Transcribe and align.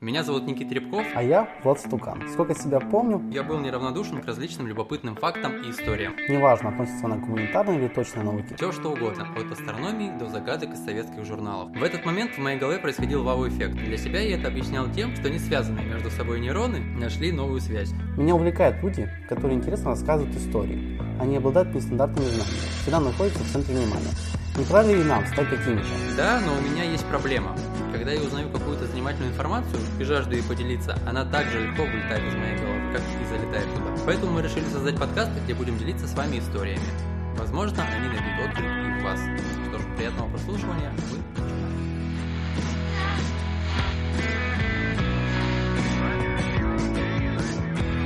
Меня 0.00 0.24
зовут 0.24 0.46
Никита 0.46 0.76
Рябков. 0.76 1.06
А 1.14 1.22
я 1.22 1.46
Влад 1.62 1.78
Стукан. 1.78 2.22
Сколько 2.32 2.54
себя 2.54 2.80
помню, 2.80 3.22
Я 3.30 3.42
был 3.42 3.58
неравнодушен 3.58 4.22
к 4.22 4.26
различным 4.26 4.66
любопытным 4.66 5.14
фактам 5.14 5.60
и 5.60 5.70
историям. 5.70 6.14
неважно, 6.26 6.70
относится 6.70 7.04
она 7.04 7.16
к 7.18 7.26
гуманитарной 7.26 7.76
или 7.76 7.88
точной 7.88 8.24
науке. 8.24 8.54
Все 8.56 8.72
что 8.72 8.92
угодно, 8.92 9.28
от 9.36 9.52
астрономии 9.52 10.10
до 10.18 10.26
загадок 10.26 10.72
из 10.72 10.82
советских 10.82 11.26
журналов. 11.26 11.76
В 11.76 11.82
этот 11.82 12.06
момент 12.06 12.32
в 12.32 12.38
моей 12.38 12.58
голове 12.58 12.78
происходил 12.78 13.24
вау-эффект. 13.24 13.74
Для 13.74 13.98
себя 13.98 14.20
я 14.20 14.38
это 14.38 14.48
объяснял 14.48 14.90
тем, 14.90 15.14
что 15.16 15.28
не 15.28 15.38
связанные 15.38 15.84
между 15.84 16.10
собой 16.10 16.40
нейроны 16.40 16.78
нашли 16.78 17.30
новую 17.30 17.60
связь. 17.60 17.92
Меня 18.16 18.34
увлекают 18.36 18.82
люди, 18.82 19.06
которые 19.28 19.58
интересно 19.58 19.90
рассказывают 19.90 20.34
истории. 20.34 20.98
Они 21.20 21.36
обладают 21.36 21.74
нестандартными 21.74 22.24
знаниями, 22.24 22.70
всегда 22.80 23.00
находятся 23.00 23.44
в 23.44 23.48
центре 23.48 23.74
внимания. 23.74 24.14
Не 24.56 24.64
пора 24.64 24.82
ли 24.82 25.04
нам 25.04 25.26
стать 25.26 25.50
такими 25.50 25.76
же? 25.82 26.16
Да, 26.16 26.40
но 26.40 26.54
у 26.54 26.72
меня 26.72 26.84
есть 26.84 27.04
проблема. 27.04 27.54
Когда 28.00 28.12
я 28.14 28.22
узнаю 28.22 28.48
какую-то 28.48 28.86
занимательную 28.86 29.30
информацию 29.30 29.78
и 30.00 30.04
жажду 30.04 30.34
ей 30.34 30.42
поделиться, 30.42 30.98
она 31.06 31.22
так 31.22 31.46
же 31.50 31.66
легко 31.66 31.82
вылетает 31.82 32.32
из 32.32 32.34
моей 32.34 32.56
головы, 32.56 32.92
как 32.94 33.02
и 33.02 33.26
залетает 33.26 33.74
туда. 33.74 33.94
Поэтому 34.06 34.32
мы 34.32 34.40
решили 34.40 34.64
создать 34.64 34.98
подкаст, 34.98 35.30
где 35.44 35.52
будем 35.52 35.76
делиться 35.76 36.08
с 36.08 36.14
вами 36.14 36.38
историями. 36.38 36.80
Возможно, 37.36 37.82
они 37.82 38.08
найдут 38.08 38.48
отклик 38.48 38.64
и 38.64 39.00
в 39.00 39.04
вас. 39.04 39.20
Что 39.68 39.78
ж, 39.78 39.82
приятного 39.98 40.30
прослушивания. 40.30 40.90
Мы. 41.10 41.18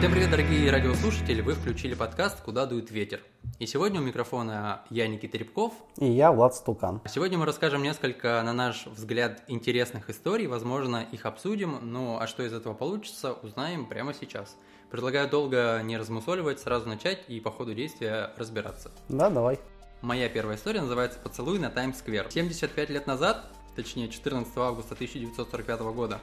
Всем 0.00 0.10
привет, 0.10 0.30
дорогие 0.32 0.72
радиослушатели! 0.72 1.40
Вы 1.40 1.54
включили 1.54 1.94
подкаст 1.94 2.40
«Куда 2.40 2.66
дует 2.66 2.90
ветер». 2.90 3.20
И 3.60 3.66
сегодня 3.66 4.00
у 4.00 4.02
микрофона 4.02 4.82
я, 4.90 5.06
Никита 5.06 5.38
Рябков. 5.38 5.72
И 5.98 6.06
я 6.06 6.32
Влад 6.32 6.56
Стукан. 6.56 7.00
Сегодня 7.06 7.38
мы 7.38 7.46
расскажем 7.46 7.82
несколько, 7.82 8.42
на 8.42 8.52
наш 8.52 8.86
взгляд, 8.86 9.44
интересных 9.46 10.10
историй. 10.10 10.48
Возможно, 10.48 11.06
их 11.12 11.24
обсудим, 11.24 11.78
ну 11.82 12.18
а 12.18 12.26
что 12.26 12.42
из 12.42 12.52
этого 12.52 12.74
получится, 12.74 13.32
узнаем 13.32 13.86
прямо 13.86 14.12
сейчас. 14.12 14.56
Предлагаю 14.90 15.28
долго 15.28 15.80
не 15.84 15.96
размусоливать, 15.96 16.58
сразу 16.58 16.88
начать 16.88 17.20
и 17.28 17.38
по 17.38 17.52
ходу 17.52 17.74
действия 17.74 18.32
разбираться. 18.36 18.90
Да, 19.08 19.30
давай. 19.30 19.60
Моя 20.02 20.28
первая 20.28 20.56
история 20.56 20.80
называется 20.80 21.20
«Поцелуй 21.20 21.60
на 21.60 21.70
Таймс-сквер». 21.70 22.30
75 22.30 22.90
лет 22.90 23.06
назад, 23.06 23.46
точнее 23.76 24.08
14 24.08 24.56
августа 24.56 24.94
1945 24.94 25.80
года, 25.94 26.18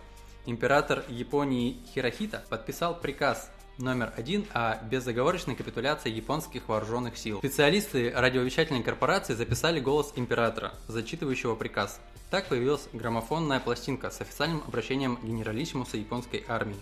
император 0.46 1.04
Японии 1.08 1.78
Хирохита 1.94 2.44
подписал 2.50 3.00
приказ 3.00 3.50
номер 3.78 4.14
один 4.16 4.46
о 4.54 4.78
безоговорочной 4.84 5.56
капитуляции 5.56 6.10
японских 6.10 6.68
вооруженных 6.68 7.18
сил. 7.18 7.40
Специалисты 7.40 8.12
радиовещательной 8.16 8.84
корпорации 8.84 9.34
записали 9.34 9.80
голос 9.80 10.14
императора, 10.16 10.74
зачитывающего 10.88 11.56
приказ. 11.56 12.00
Так 12.30 12.48
появилась 12.48 12.88
граммофонная 12.94 13.60
пластинка 13.60 14.10
с 14.10 14.22
официальным 14.22 14.64
обращением 14.66 15.20
генералиссимуса 15.22 15.98
японской 15.98 16.46
армии 16.48 16.78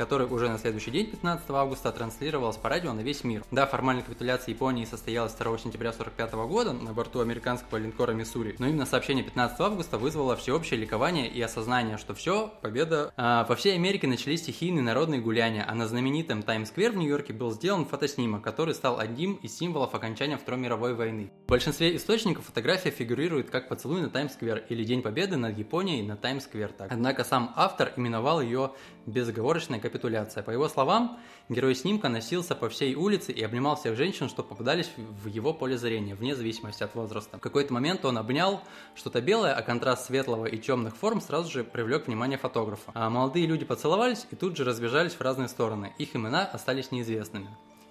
который 0.00 0.26
уже 0.26 0.48
на 0.48 0.56
следующий 0.56 0.90
день, 0.90 1.08
15 1.08 1.50
августа, 1.50 1.92
транслировалась 1.92 2.56
по 2.56 2.70
радио 2.70 2.94
на 2.94 3.00
весь 3.00 3.22
мир. 3.22 3.44
Да, 3.50 3.66
формальная 3.66 4.02
капитуляция 4.02 4.54
Японии 4.54 4.86
состоялась 4.86 5.34
2 5.34 5.58
сентября 5.58 5.90
1945 5.90 6.48
года 6.48 6.72
на 6.72 6.94
борту 6.94 7.20
американского 7.20 7.76
линкора 7.76 8.12
Миссури, 8.12 8.56
но 8.58 8.66
именно 8.66 8.86
сообщение 8.86 9.22
15 9.22 9.60
августа 9.60 9.98
вызвало 9.98 10.36
всеобщее 10.36 10.80
ликование 10.80 11.28
и 11.28 11.42
осознание, 11.42 11.98
что 11.98 12.14
все, 12.14 12.50
победа. 12.62 13.12
А, 13.18 13.44
по 13.44 13.56
всей 13.56 13.74
Америке 13.74 14.06
начались 14.06 14.40
стихийные 14.40 14.82
народные 14.82 15.20
гуляния, 15.20 15.66
а 15.68 15.74
на 15.74 15.86
знаменитом 15.86 16.42
Таймс-сквер 16.42 16.92
в 16.92 16.96
Нью-Йорке 16.96 17.34
был 17.34 17.52
сделан 17.52 17.84
фотоснимок, 17.84 18.40
который 18.42 18.72
стал 18.72 19.00
одним 19.00 19.34
из 19.34 19.54
символов 19.58 19.94
окончания 19.94 20.38
Второй 20.38 20.62
мировой 20.62 20.94
войны. 20.94 21.30
В 21.44 21.50
большинстве 21.50 21.94
источников 21.94 22.46
фотография 22.46 22.90
фигурирует 22.90 23.50
как 23.50 23.68
поцелуй 23.68 24.00
на 24.00 24.08
Таймс-сквер 24.08 24.64
или 24.70 24.82
День 24.82 25.02
Победы 25.02 25.36
над 25.36 25.58
Японией 25.58 26.06
на 26.06 26.16
Таймс-сквер. 26.16 26.72
Однако 26.88 27.22
сам 27.22 27.52
автор 27.54 27.92
именовал 27.96 28.40
ее 28.40 28.70
безоговорочной 29.06 29.78
капитуляция. 29.90 30.42
По 30.42 30.50
его 30.50 30.68
словам, 30.68 31.18
герой 31.48 31.74
снимка 31.74 32.08
носился 32.08 32.54
по 32.54 32.68
всей 32.68 32.94
улице 32.94 33.32
и 33.32 33.42
обнимал 33.42 33.76
всех 33.76 33.96
женщин, 33.96 34.28
что 34.28 34.42
попадались 34.42 34.90
в 34.96 35.26
его 35.26 35.52
поле 35.52 35.76
зрения, 35.76 36.14
вне 36.14 36.36
зависимости 36.36 36.82
от 36.82 36.94
возраста. 36.94 37.38
В 37.38 37.40
какой-то 37.40 37.74
момент 37.74 38.04
он 38.04 38.16
обнял 38.16 38.62
что-то 38.94 39.20
белое, 39.20 39.52
а 39.54 39.62
контраст 39.62 40.06
светлого 40.06 40.46
и 40.46 40.58
темных 40.58 40.96
форм 40.96 41.20
сразу 41.20 41.50
же 41.50 41.64
привлек 41.64 42.06
внимание 42.06 42.38
фотографа. 42.38 42.92
А 42.94 43.10
молодые 43.10 43.46
люди 43.46 43.64
поцеловались 43.64 44.26
и 44.30 44.36
тут 44.36 44.56
же 44.56 44.64
разбежались 44.64 45.14
в 45.14 45.20
разные 45.20 45.48
стороны. 45.48 45.92
Их 45.98 46.14
имена 46.14 46.46
остались 46.46 46.92
неизвестными. 46.92 47.48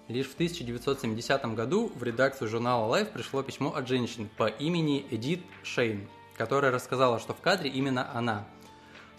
Лишь 0.08 0.26
в 0.26 0.34
1970 0.34 1.54
году 1.54 1.92
в 1.94 2.02
редакцию 2.02 2.48
журнала 2.48 2.92
Life 2.92 3.12
пришло 3.12 3.42
письмо 3.42 3.74
от 3.76 3.86
женщины 3.86 4.28
по 4.36 4.48
имени 4.48 5.06
Эдит 5.10 5.42
Шейн, 5.62 6.08
которая 6.36 6.72
рассказала, 6.72 7.20
что 7.20 7.34
в 7.34 7.40
кадре 7.40 7.70
именно 7.70 8.10
она– 8.12 8.46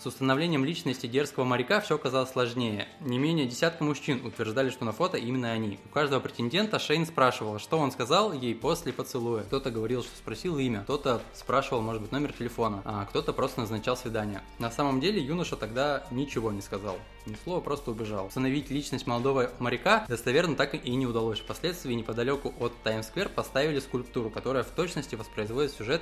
с 0.02 0.06
установлением 0.08 0.66
личности 0.66 1.06
дерзкого 1.06 1.44
моряка 1.44 1.80
все 1.80 1.96
оказалось 1.96 2.32
сложнее. 2.32 2.88
Не 3.02 3.20
менее 3.20 3.46
десятка 3.46 3.84
мужчин 3.84 4.26
утверждали, 4.26 4.72
что 4.72 4.84
на 4.84 4.94
фото 4.94 5.18
именно 5.18 5.52
они. 5.52 5.80
У 5.86 5.90
каждого 5.90 6.20
претендента 6.20 6.80
Шейн 6.80 7.06
спрашивала, 7.06 7.60
что 7.60 7.78
он 7.78 7.92
сказал 7.92 8.34
ей 8.34 8.56
после 8.56 8.94
поцелуя. 8.94 9.44
Кто-то 9.44 9.70
говорил, 9.70 10.02
что 10.02 10.16
спросил 10.18 10.58
имя, 10.58 10.82
кто-то 10.82 11.22
спрашивал, 11.34 11.82
может 11.82 12.02
быть, 12.02 12.12
номер 12.12 12.34
телефона, 12.34 12.82
а 12.84 13.06
кто-то 13.06 13.32
просто 13.32 13.62
назначал 13.62 13.96
свидание. 13.96 14.42
На 14.58 14.72
самом 14.72 15.02
деле 15.02 15.22
юноша 15.22 15.56
тогда 15.56 16.04
ничего 16.10 16.52
не 16.52 16.62
сказал. 16.62 16.98
Ни 17.28 17.36
слова, 17.44 17.62
просто 17.62 17.92
убежал. 17.92 18.26
Установить 18.26 18.72
личность 18.72 19.06
молодого 19.06 19.52
моряка 19.60 20.06
достоверно 20.08 20.56
так 20.56 20.74
и 20.74 20.96
не 20.96 21.06
удалось. 21.06 21.40
Впоследствии 21.40 21.94
неподалеку 21.94 22.56
от 22.60 22.74
Таймс-сквер 22.82 23.30
поставили 23.30 23.80
скульптуру, 23.80 24.32
которая 24.32 24.64
в 24.64 24.70
точности 24.70 25.14
воспроизводит 25.14 25.74
сюжет 25.74 26.02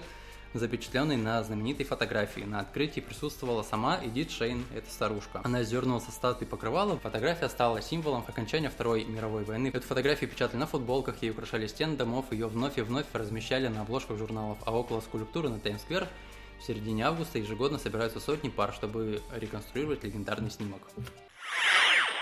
запечатленный 0.53 1.17
на 1.17 1.43
знаменитой 1.43 1.85
фотографии. 1.85 2.41
На 2.41 2.59
открытии 2.59 2.99
присутствовала 2.99 3.63
сама 3.63 3.99
Эдит 4.03 4.31
Шейн, 4.31 4.65
эта 4.75 4.89
старушка. 4.89 5.41
Она 5.43 5.63
сдернула 5.63 5.99
со 5.99 6.11
статуи 6.11 6.45
покрывала, 6.45 6.97
фотография 6.97 7.49
стала 7.49 7.81
символом 7.81 8.23
окончания 8.27 8.69
Второй 8.69 9.05
мировой 9.05 9.43
войны. 9.43 9.71
Эту 9.73 9.85
фотографию 9.87 10.29
печатали 10.29 10.59
на 10.59 10.67
футболках, 10.67 11.21
ей 11.21 11.31
украшали 11.31 11.67
стены 11.67 11.95
домов, 11.95 12.25
ее 12.31 12.47
вновь 12.47 12.77
и 12.77 12.81
вновь 12.81 13.05
размещали 13.13 13.67
на 13.67 13.81
обложках 13.81 14.17
журналов, 14.17 14.57
а 14.65 14.71
около 14.71 15.01
скульптуры 15.01 15.49
на 15.49 15.59
Таймс-сквер 15.59 16.07
в 16.59 16.63
середине 16.63 17.05
августа 17.05 17.39
ежегодно 17.39 17.77
собираются 17.77 18.19
сотни 18.19 18.49
пар, 18.49 18.73
чтобы 18.73 19.21
реконструировать 19.31 20.03
легендарный 20.03 20.51
снимок. 20.51 20.81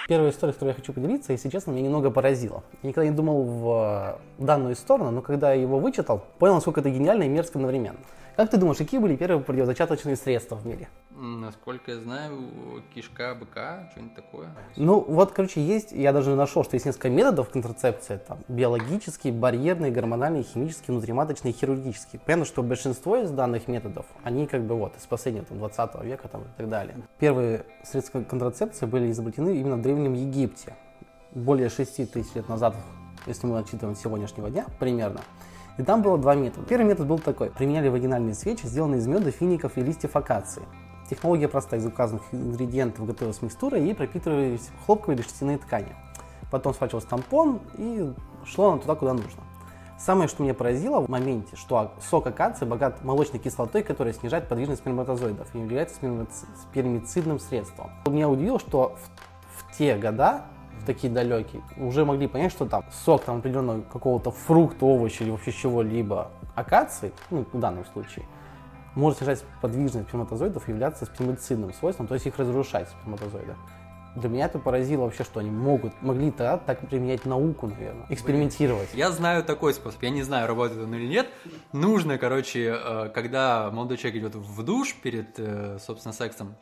Первая 0.08 0.32
история, 0.32 0.54
с 0.54 0.56
которой 0.56 0.70
я 0.70 0.76
хочу 0.76 0.94
поделиться, 0.94 1.34
если 1.34 1.50
честно, 1.50 1.72
меня 1.72 1.84
немного 1.84 2.10
поразила. 2.10 2.64
Я 2.82 2.90
никогда 2.90 3.10
не 3.10 3.16
думал 3.16 3.44
в 3.44 4.20
данную 4.38 4.76
сторону, 4.78 5.12
но 5.12 5.22
когда 5.22 5.52
я 5.52 5.62
его 5.62 5.80
вычитал, 5.80 6.24
понял, 6.40 6.56
насколько 6.56 6.80
это 6.80 6.90
гениально 6.90 7.24
и 7.24 7.28
мерзко 7.28 7.60
одновременно. 7.60 7.98
Как 8.38 8.52
ты 8.52 8.58
думаешь, 8.58 8.78
какие 8.78 9.00
были 9.00 9.16
первые 9.16 9.44
противозачаточные 9.44 10.16
средства 10.16 10.58
в 10.58 10.68
мире? 10.68 10.90
Насколько 11.10 11.94
я 11.94 12.00
знаю, 12.00 12.84
кишка 12.94 13.34
быка, 13.34 13.90
что-нибудь 13.92 14.14
такое. 14.14 14.50
Ну, 14.76 15.00
вот, 15.00 15.32
короче, 15.32 15.60
есть, 15.60 15.92
я 15.92 16.14
даже 16.14 16.36
нашел, 16.36 16.64
что 16.64 16.76
есть 16.76 16.86
несколько 16.86 17.10
методов 17.10 17.50
контрацепции, 17.50 18.18
там, 18.28 18.38
биологический, 18.48 19.32
барьерный, 19.32 19.90
гормональный, 19.90 20.44
химический, 20.44 20.94
внутриматочный, 20.94 21.52
хирургический. 21.52 22.20
Понятно, 22.20 22.46
что 22.46 22.62
большинство 22.62 23.18
из 23.18 23.32
данных 23.32 23.68
методов, 23.68 24.06
они 24.22 24.46
как 24.46 24.62
бы 24.62 24.76
вот, 24.76 24.96
из 24.98 25.08
последнего, 25.08 25.44
там, 25.44 25.58
20 25.58 26.04
века, 26.04 26.28
там, 26.28 26.44
и 26.44 26.58
так 26.58 26.70
далее. 26.70 26.96
Первые 27.18 27.66
средства 27.84 28.22
контрацепции 28.22 28.86
были 28.86 29.10
изобретены 29.10 29.58
именно 29.58 29.78
в 29.78 29.82
Древнем 29.82 30.14
Египте, 30.14 30.76
более 31.34 31.70
6 31.70 32.12
тысяч 32.12 32.36
лет 32.36 32.48
назад, 32.50 32.76
если 33.26 33.48
мы 33.48 33.58
отчитываем 33.58 33.96
сегодняшнего 33.96 34.52
дня, 34.52 34.68
примерно. 34.78 35.22
И 35.78 35.84
там 35.84 36.02
было 36.02 36.18
два 36.18 36.36
метода. 36.36 36.66
Первый 36.66 36.86
метод 36.86 37.08
был 37.08 37.20
такой. 37.20 37.52
Применяли 37.52 37.90
вагинальные 37.90 38.34
свечи, 38.34 38.66
сделанные 38.66 39.00
из 39.00 39.08
меда, 39.08 39.32
фиников 39.32 39.78
и 39.78 39.82
листьев 39.82 40.16
акации. 40.16 40.64
Технология 41.10 41.48
простая. 41.48 41.80
Из 41.80 41.86
указанных 41.86 42.24
ингредиентов 42.32 43.06
готовилась 43.06 43.42
микстура 43.42 43.80
и 43.80 43.94
пропитывались 43.94 44.70
хлопковые 44.86 45.18
или 45.18 45.24
шерстяные 45.24 45.58
ткани. 45.58 45.96
Потом 46.52 46.74
схвачивался 46.74 47.08
тампон 47.08 47.60
и 47.78 48.14
шло 48.46 48.72
оно 48.72 48.82
туда, 48.82 48.96
куда 48.96 49.14
нужно. 49.14 49.44
Самое, 50.00 50.30
что 50.30 50.44
меня 50.44 50.54
поразило 50.54 51.00
в 51.02 51.10
моменте, 51.10 51.56
что 51.56 51.92
сок 52.08 52.28
акации 52.28 52.66
богат 52.66 53.04
молочной 53.04 53.40
кислотой, 53.40 53.82
которая 53.82 54.14
снижает 54.14 54.48
подвижность 54.48 54.82
сперматозоидов 54.82 55.48
и 55.56 55.60
является 55.60 55.96
спермицидным 56.62 57.40
средством. 57.40 57.90
Меня 58.08 58.30
удивило, 58.30 58.60
что 58.60 58.96
в, 58.96 59.72
в 59.72 59.78
те 59.78 59.98
года 59.98 60.46
такие 60.86 61.12
далекие, 61.12 61.62
уже 61.78 62.06
могли 62.06 62.28
понять, 62.28 62.52
что 62.52 62.66
там 62.66 62.86
сок 62.92 63.24
там 63.24 63.38
определенного 63.38 63.82
какого-то 63.82 64.32
фрукта, 64.32 64.86
овоща 64.86 65.24
или 65.24 65.32
вообще 65.32 65.52
чего-либо 65.52 66.32
акации, 66.56 67.12
ну, 67.30 67.46
в 67.52 67.60
данном 67.60 67.86
случае, 67.86 68.26
может 68.96 69.20
снижать 69.20 69.44
подвижность 69.62 70.08
сперматозоидов 70.08 70.68
и 70.68 70.72
являться 70.72 71.06
спермицидным 71.06 71.74
свойством, 71.74 72.08
то 72.08 72.16
есть 72.16 72.26
их 72.26 72.38
разрушать 72.38 72.90
сперматозоиды. 72.90 73.56
Для 74.16 74.30
меня 74.30 74.46
это 74.46 74.58
поразило 74.58 75.04
вообще, 75.04 75.24
что 75.24 75.40
они 75.40 75.52
могут, 75.52 75.94
могли 76.02 76.32
тогда 76.32 76.58
так 76.58 76.80
применять 76.88 77.26
науку, 77.26 77.68
наверное, 77.68 78.08
экспериментировать. 78.10 78.90
Я 78.96 79.12
знаю 79.12 79.44
такой 79.44 79.76
способ, 79.76 80.02
я 80.02 80.10
не 80.10 80.24
знаю, 80.24 80.48
работает 80.48 80.82
он 80.82 80.96
или 80.96 81.06
нет. 81.08 81.28
Нужно, 81.72 82.18
короче, 82.18 82.76
э, 82.76 83.10
когда 83.14 83.70
молодой 83.70 83.98
человек 83.98 84.24
идет 84.24 84.36
в 84.36 84.64
душ 84.64 84.96
перед, 84.96 85.38
э, 85.38 85.78
собственно, 85.80 86.14
сексом, 86.14 86.56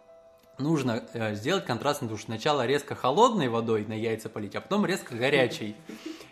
нужно 0.58 1.04
э, 1.14 1.36
сделать 1.36 1.66
контрастный 1.66 2.08
душ. 2.08 2.24
Сначала 2.24 2.66
резко 2.66 2.96
холодной 2.96 3.50
водой 3.50 3.86
на 3.88 3.94
яйца 3.94 4.30
полить, 4.30 4.56
а 4.56 4.62
потом 4.62 4.86
резко 4.86 5.16
горячей. 5.16 5.76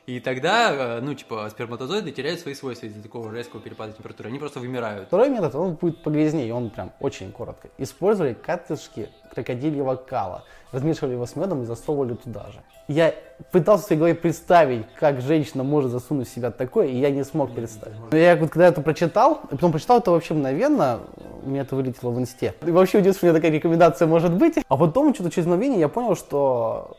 И 0.06 0.20
тогда, 0.20 0.98
э, 0.98 1.02
ну, 1.02 1.14
типа, 1.14 1.48
сперматозоиды 1.50 2.12
теряют 2.12 2.40
свои 2.42 2.54
свойства 2.54 2.88
из-за 2.88 3.02
такого 3.02 3.34
резкого 3.34 3.62
перепада 3.62 3.94
температуры. 3.94 4.30
Они 4.30 4.40
просто 4.40 4.60
вымирают. 4.60 5.08
Второй 5.08 5.30
метод, 5.30 5.56
он 5.56 5.76
будет 5.76 6.04
погрязнее, 6.04 6.54
он 6.54 6.70
прям 6.70 6.92
очень 7.00 7.32
коротко. 7.32 7.70
Использовали 7.78 8.34
катышки 8.34 9.10
крокодильего 9.34 9.96
кала, 9.96 10.44
размешивали 10.72 11.14
его 11.14 11.26
с 11.26 11.36
медом 11.36 11.64
и 11.64 11.66
засовывали 11.66 12.16
туда 12.16 12.48
же. 12.52 12.60
Я 12.88 13.14
пытался 13.52 13.86
своей 13.86 14.00
голове 14.00 14.16
представить, 14.16 14.86
как 15.00 15.22
женщина 15.22 15.64
может 15.64 15.92
засунуть 15.92 16.28
в 16.28 16.34
себя 16.34 16.52
такое, 16.52 16.88
и 16.88 16.98
я 16.98 17.12
не 17.12 17.24
смог 17.24 17.54
представить. 17.54 17.96
Но 18.12 18.18
я 18.18 18.36
вот 18.36 18.50
когда 18.50 18.68
это 18.68 18.82
прочитал, 18.82 19.42
и 19.52 19.56
потом 19.56 19.72
прочитал 19.72 20.00
это 20.00 20.12
вообще 20.12 20.34
мгновенно, 20.34 21.00
у 21.44 21.50
меня 21.50 21.62
это 21.62 21.76
вылетело 21.76 22.12
в 22.12 22.20
инсте. 22.20 22.54
И 22.66 22.72
вообще 22.72 22.98
удивился, 22.98 23.20
у 23.22 23.26
меня 23.26 23.36
такая 23.36 23.52
рекомендация 23.52 24.08
может 24.08 24.34
быть. 24.34 24.56
А 24.68 24.78
потом 24.78 25.14
что-то 25.14 25.32
через 25.32 25.46
мгновение 25.46 25.80
я 25.80 25.88
понял, 25.88 26.16
что, 26.16 26.98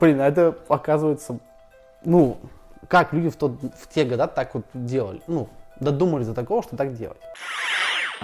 блин, 0.00 0.20
а 0.20 0.26
это 0.26 0.56
оказывается, 0.68 1.38
ну, 2.04 2.38
как 2.88 3.12
люди 3.12 3.28
в, 3.28 3.36
тот, 3.36 3.52
в 3.62 3.88
те 3.92 4.04
года 4.04 4.26
так 4.26 4.54
вот 4.54 4.64
делали. 4.74 5.22
Ну, 5.28 5.48
додумались 5.78 6.26
до 6.26 6.34
такого, 6.34 6.62
что 6.62 6.76
так 6.76 6.94
делать. 6.94 7.18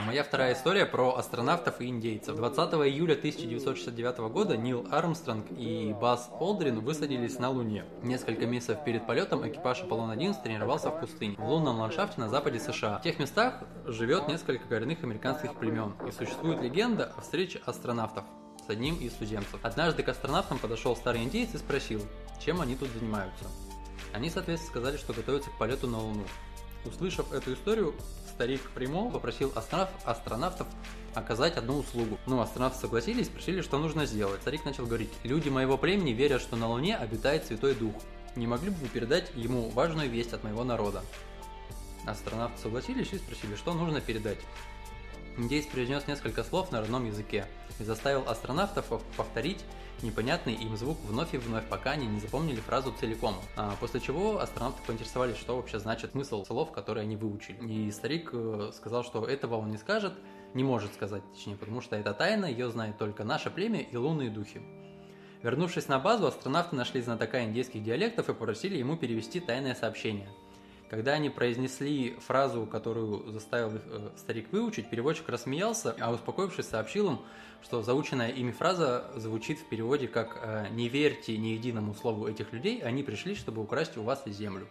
Моя 0.04 0.22
вторая 0.22 0.52
история 0.52 0.84
про 0.84 1.16
астронавтов 1.16 1.80
и 1.80 1.86
индейцев. 1.86 2.36
20 2.36 2.58
июля 2.74 3.14
1969 3.14 4.18
года 4.30 4.56
Нил 4.56 4.86
Армстронг 4.90 5.46
и 5.50 5.94
Бас 5.98 6.28
Олдрин 6.38 6.80
высадились 6.80 7.38
на 7.38 7.48
Луне. 7.48 7.86
Несколько 8.02 8.46
месяцев 8.46 8.84
перед 8.84 9.06
полетом 9.06 9.48
экипаж 9.48 9.82
Аполлон-11 9.82 10.42
тренировался 10.42 10.90
в 10.90 11.00
пустыне, 11.00 11.36
в 11.38 11.48
лунном 11.48 11.80
ландшафте 11.80 12.20
на 12.20 12.28
западе 12.28 12.60
США. 12.60 12.98
В 12.98 13.02
тех 13.02 13.18
местах 13.18 13.62
живет 13.86 14.28
несколько 14.28 14.68
коренных 14.68 15.02
американских 15.02 15.54
племен, 15.54 15.94
и 16.06 16.10
существует 16.10 16.60
легенда 16.60 17.12
о 17.16 17.22
встрече 17.22 17.62
астронавтов 17.64 18.24
с 18.66 18.68
одним 18.68 18.96
из 18.96 19.12
туземцев. 19.14 19.58
Однажды 19.62 20.02
к 20.02 20.08
астронавтам 20.10 20.58
подошел 20.58 20.94
старый 20.94 21.22
индейец 21.22 21.54
и 21.54 21.58
спросил, 21.58 22.02
чем 22.38 22.60
они 22.60 22.76
тут 22.76 22.90
занимаются. 22.90 23.46
Они, 24.12 24.28
соответственно, 24.28 24.70
сказали, 24.70 24.96
что 24.98 25.14
готовятся 25.14 25.50
к 25.50 25.58
полету 25.58 25.86
на 25.86 25.98
Луну. 25.98 26.24
Услышав 26.84 27.32
эту 27.32 27.54
историю, 27.54 27.94
старик 28.36 28.60
Примо 28.74 29.10
попросил 29.10 29.50
астронав, 29.54 29.88
астронавтов 30.04 30.66
оказать 31.14 31.56
одну 31.56 31.78
услугу. 31.78 32.18
Ну, 32.26 32.38
астронавты 32.42 32.78
согласились, 32.78 33.28
спросили, 33.28 33.62
что 33.62 33.78
нужно 33.78 34.04
сделать. 34.04 34.42
Старик 34.42 34.66
начал 34.66 34.84
говорить, 34.84 35.08
люди 35.24 35.48
моего 35.48 35.78
племени 35.78 36.10
верят, 36.10 36.42
что 36.42 36.54
на 36.56 36.68
Луне 36.68 36.96
обитает 36.96 37.46
Святой 37.46 37.74
Дух. 37.74 37.94
Не 38.36 38.46
могли 38.46 38.68
бы 38.68 38.76
вы 38.76 38.88
передать 38.88 39.32
ему 39.34 39.70
важную 39.70 40.10
весть 40.10 40.34
от 40.34 40.44
моего 40.44 40.64
народа? 40.64 41.02
Астронавты 42.04 42.60
согласились 42.60 43.10
и 43.14 43.16
спросили, 43.16 43.54
что 43.56 43.72
нужно 43.72 44.02
передать. 44.02 44.38
Индейец 45.38 45.66
произнес 45.66 46.06
несколько 46.06 46.42
слов 46.42 46.72
на 46.72 46.80
родном 46.80 47.04
языке 47.04 47.46
и 47.78 47.84
заставил 47.84 48.26
астронавтов 48.26 48.86
повторить 49.16 49.62
непонятный 50.02 50.54
им 50.54 50.76
звук 50.76 50.98
вновь 51.04 51.34
и 51.34 51.38
вновь, 51.38 51.66
пока 51.68 51.92
они 51.92 52.06
не 52.06 52.20
запомнили 52.20 52.60
фразу 52.60 52.92
целиком. 52.98 53.34
А 53.56 53.74
после 53.78 54.00
чего 54.00 54.40
астронавты 54.40 54.82
поинтересовались, 54.86 55.36
что 55.36 55.56
вообще 55.56 55.78
значит 55.78 56.12
смысл 56.12 56.44
слов, 56.44 56.72
которые 56.72 57.02
они 57.02 57.16
выучили. 57.16 57.58
И 57.66 57.90
старик 57.90 58.30
э, 58.32 58.70
сказал, 58.74 59.04
что 59.04 59.26
этого 59.26 59.56
он 59.56 59.70
не 59.70 59.76
скажет, 59.76 60.14
не 60.54 60.64
может 60.64 60.94
сказать, 60.94 61.22
точнее, 61.34 61.56
потому 61.56 61.82
что 61.82 61.96
это 61.96 62.14
тайна, 62.14 62.46
ее 62.46 62.70
знает 62.70 62.96
только 62.96 63.24
наше 63.24 63.50
племя 63.50 63.80
и 63.80 63.96
лунные 63.96 64.30
духи. 64.30 64.62
Вернувшись 65.42 65.88
на 65.88 65.98
базу, 65.98 66.26
астронавты 66.26 66.76
нашли 66.76 67.02
знатока 67.02 67.44
индейских 67.44 67.82
диалектов 67.82 68.30
и 68.30 68.32
попросили 68.32 68.78
ему 68.78 68.96
перевести 68.96 69.40
тайное 69.40 69.74
сообщение– 69.74 70.30
когда 70.88 71.12
они 71.12 71.30
произнесли 71.30 72.16
фразу, 72.20 72.66
которую 72.66 73.30
заставил 73.32 73.76
их 73.76 73.82
э, 73.86 74.10
старик 74.16 74.52
выучить, 74.52 74.88
переводчик 74.88 75.28
рассмеялся, 75.28 75.94
а 76.00 76.12
успокоившись 76.12 76.68
сообщил 76.68 77.10
им, 77.10 77.18
что 77.62 77.82
заученная 77.82 78.28
ими 78.28 78.52
фраза 78.52 79.10
звучит 79.16 79.58
в 79.58 79.68
переводе 79.68 80.08
как 80.08 80.38
э, 80.42 80.66
«Не 80.70 80.88
верьте 80.88 81.36
ни 81.36 81.48
единому 81.48 81.94
слову 81.94 82.28
этих 82.28 82.52
людей, 82.52 82.80
они 82.80 83.02
пришли, 83.02 83.34
чтобы 83.34 83.62
украсть 83.62 83.96
у 83.96 84.02
вас 84.02 84.22
землю». 84.26 84.68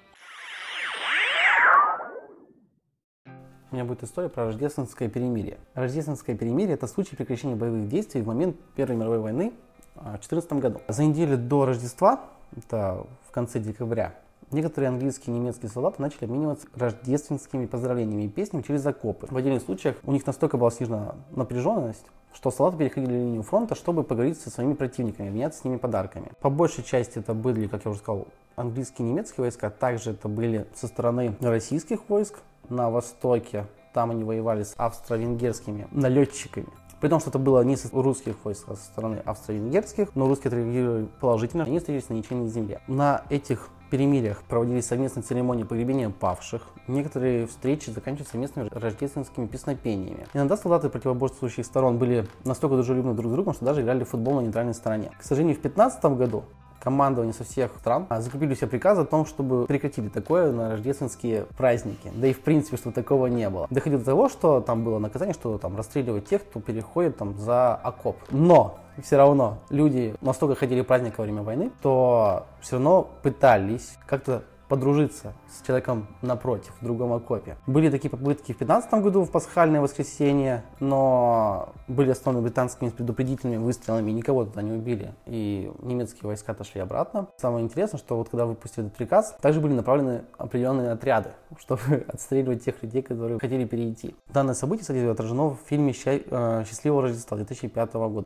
У 3.72 3.76
меня 3.76 3.84
будет 3.84 4.04
история 4.04 4.30
про 4.30 4.46
рождественское 4.46 5.10
перемирие. 5.10 5.58
Рождественское 5.74 6.38
перемирие– 6.38 6.74
это 6.76 6.88
случай 6.88 7.18
прекращения 7.18 7.56
боевых 7.56 7.90
действий 7.90 8.22
в 8.22 8.28
момент 8.28 8.56
Первой 8.76 8.96
мировой 8.96 9.20
войны 9.20 9.54
в 9.96 10.04
2014 10.04 10.54
году. 10.54 10.82
За 10.88 11.04
неделю 11.04 11.38
до 11.38 11.66
Рождества, 11.66 12.30
это 12.56 13.06
в 13.28 13.32
конце 13.32 13.60
декабря, 13.60 14.16
Некоторые 14.52 14.90
английские 14.90 15.36
и 15.36 15.40
немецкие 15.40 15.70
солдаты 15.70 16.02
начали 16.02 16.26
обмениваться 16.26 16.68
рождественскими 16.76 17.66
поздравлениями 17.66 18.24
и 18.24 18.30
песнями 18.30 18.62
через 18.62 18.86
окопы. 18.86 19.28
В 19.30 19.36
отдельных 19.36 19.64
случаях 19.64 19.98
у 20.04 20.12
них 20.12 20.26
настолько 20.26 20.58
была 20.58 20.72
снижена 20.72 21.16
напряженность, 21.32 22.06
что 22.34 22.52
солдаты 22.52 22.78
переходили 22.78 23.14
линию 23.14 23.44
фронта, 23.44 23.76
чтобы 23.76 24.04
поговорить 24.04 24.40
со 24.40 24.50
своими 24.50 24.74
противниками, 24.74 25.30
обменяться 25.30 25.62
с 25.62 25.64
ними 25.64 25.78
подарками. 25.78 26.32
По 26.42 26.50
большей 26.50 26.84
части 26.84 27.20
это 27.20 27.34
были, 27.34 27.68
как 27.68 27.86
я 27.86 27.92
уже 27.92 28.00
сказал, 28.00 28.28
английские 28.56 29.08
и 29.08 29.12
немецкие 29.12 29.44
войска, 29.44 29.70
также 29.70 30.12
это 30.12 30.28
были 30.28 30.68
со 30.76 30.88
стороны 30.88 31.36
российских 31.42 32.08
войск 32.10 32.40
на 32.70 32.90
востоке. 32.90 33.66
Там 33.94 34.12
они 34.12 34.24
воевали 34.24 34.64
с 34.64 34.74
австро-венгерскими 34.78 35.88
налетчиками. 35.92 36.68
При 37.00 37.10
том, 37.10 37.20
что 37.20 37.30
это 37.30 37.40
было 37.40 37.62
не 37.62 37.78
с 37.78 37.92
русских 37.94 38.36
войск, 38.44 38.66
а 38.70 38.76
со 38.76 38.84
стороны 38.84 39.22
австро-венгерских, 39.26 40.16
но 40.16 40.28
русские 40.28 40.50
отреагировали 40.50 41.08
положительно, 41.20 41.64
они 41.64 41.80
встретились 41.80 42.10
на 42.10 42.14
ничейной 42.16 42.48
земле. 42.48 42.82
На 42.88 43.24
этих 43.30 43.70
перемириях 43.90 44.44
проводились 44.44 44.86
совместные 44.86 45.24
церемонии 45.24 45.64
погребения 45.64 46.10
павших. 46.10 46.64
Некоторые 46.88 47.48
встречи 47.48 47.90
заканчивались 47.90 48.32
совместными 48.32 48.70
рождественскими 48.72 49.48
песнопениями. 49.48 50.28
Иногда 50.34 50.58
солдаты 50.58 50.90
противоборствующих 50.90 51.66
сторон 51.66 51.98
были 51.98 52.28
настолько 52.44 52.76
дружелюбны 52.76 53.14
друг 53.14 53.32
с 53.32 53.34
другом, 53.34 53.54
что 53.54 53.66
даже 53.66 53.82
играли 53.82 54.04
в 54.04 54.10
футбол 54.10 54.36
на 54.36 54.42
нейтральной 54.42 54.74
стороне. 54.74 55.12
К 55.20 55.24
сожалению, 55.24 55.56
в 55.56 55.62
2015 55.62 56.06
году 56.18 56.44
командование 56.86 57.34
со 57.34 57.44
всех 57.44 57.72
стран 57.80 58.06
а, 58.10 58.22
закрепили 58.22 58.54
все 58.54 58.68
приказы 58.68 59.02
о 59.02 59.06
том, 59.06 59.26
чтобы 59.26 59.66
прекратили 59.66 60.08
такое 60.08 60.52
на 60.52 60.70
рождественские 60.70 61.48
праздники. 61.58 62.12
Да 62.14 62.28
и 62.28 62.34
в 62.34 62.42
принципе, 62.42 62.78
что 62.78 62.92
такого 62.92 63.26
не 63.26 63.50
было. 63.50 63.66
Доходило 63.72 64.00
до 64.00 64.06
того, 64.06 64.30
что 64.30 64.62
там 64.62 64.84
было 64.84 65.00
наказание, 65.00 65.34
что 65.34 65.58
там 65.58 65.76
расстреливать 65.76 66.28
тех, 66.28 66.44
кто 66.44 66.60
переходит 66.60 67.18
там 67.18 67.36
за 67.40 67.74
окоп. 67.74 68.18
Но 68.30 68.78
все 69.04 69.18
равно 69.18 69.58
люди 69.72 70.14
настолько 70.22 70.54
хотели 70.54 70.82
праздника 70.82 71.16
во 71.22 71.24
время 71.24 71.42
войны, 71.42 71.72
то 71.82 72.46
все 72.62 72.76
равно 72.76 73.10
пытались 73.24 73.98
как-то 74.06 74.44
подружиться 74.68 75.34
с 75.50 75.66
человеком 75.66 76.08
напротив, 76.22 76.74
в 76.80 76.84
другом 76.84 77.14
окопе. 77.14 77.58
Были 77.68 77.90
такие 77.90 78.10
попытки 78.10 78.54
в 78.54 78.58
2015 78.58 78.94
году, 78.96 79.24
в 79.24 79.32
пасхальное 79.32 79.82
воскресенье, 79.82 80.64
но 80.80 81.74
были 81.88 82.12
остановлены 82.12 82.48
британскими 82.48 82.90
предупредительными 82.90 83.58
выстрелами, 83.58 84.12
никого 84.12 84.46
туда 84.46 84.62
не 84.62 84.72
убили, 84.72 85.14
и 85.26 85.72
немецкие 85.82 86.28
войска 86.28 86.54
отошли 86.54 86.82
обратно. 86.82 87.28
Самое 87.38 87.64
интересное, 87.64 87.98
что 87.98 88.18
вот 88.18 88.30
когда 88.30 88.46
выпустили 88.46 88.88
этот 88.88 88.98
приказ, 88.98 89.36
также 89.42 89.62
были 89.62 89.74
направлены 89.74 90.24
определенные 90.38 90.92
отряды, 90.92 91.32
чтобы 91.60 92.06
отстреливать 92.08 92.64
тех 92.64 92.82
людей, 92.82 93.02
которые 93.02 93.40
хотели 93.40 93.66
перейти. 93.66 94.16
Данное 94.30 94.56
событие, 94.56 94.82
кстати, 94.82 95.06
отражено 95.06 95.50
в 95.50 95.60
фильме 95.68 95.94
э, 96.06 96.64
«Счастливого 96.68 97.04
Рождества» 97.04 97.38
2005 97.38 97.94
года. 97.94 98.26